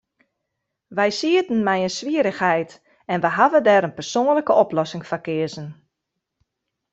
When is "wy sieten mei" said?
0.97-1.79